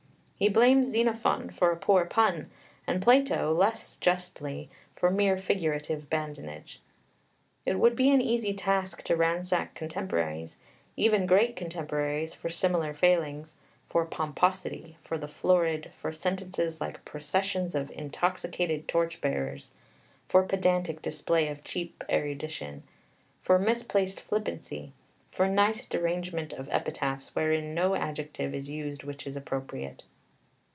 He 0.39 0.49
blames 0.49 0.87
Xenophon 0.87 1.51
for 1.51 1.71
a 1.71 1.77
poor 1.77 2.03
pun, 2.07 2.49
and 2.87 2.99
Plato, 2.99 3.53
less 3.53 3.97
justly, 3.97 4.71
for 4.95 5.11
mere 5.11 5.37
figurative 5.37 6.09
badinage. 6.09 6.81
It 7.63 7.77
would 7.77 7.95
be 7.95 8.09
an 8.09 8.21
easy 8.23 8.51
task 8.51 9.03
to 9.03 9.15
ransack 9.15 9.75
contemporaries, 9.75 10.57
even 10.97 11.27
great 11.27 11.55
contemporaries, 11.55 12.33
for 12.33 12.49
similar 12.49 12.91
failings, 12.91 13.53
for 13.85 14.03
pomposity, 14.03 14.97
for 15.03 15.15
the 15.19 15.27
florid, 15.27 15.91
for 15.99 16.11
sentences 16.11 16.81
like 16.81 17.05
processions 17.05 17.75
of 17.75 17.91
intoxicated 17.91 18.87
torch 18.87 19.21
bearers, 19.21 19.73
for 20.27 20.41
pedantic 20.41 21.03
display 21.03 21.49
of 21.49 21.63
cheap 21.63 22.03
erudition, 22.09 22.81
for 23.43 23.59
misplaced 23.59 24.19
flippancy, 24.21 24.91
for 25.29 25.47
nice 25.47 25.85
derangement 25.85 26.51
of 26.51 26.67
epitaphs 26.71 27.35
wherein 27.35 27.75
no 27.75 27.93
adjective 27.93 28.55
is 28.55 28.67
used 28.71 29.03
which 29.03 29.27
is 29.27 29.35
appropriate. 29.35 30.01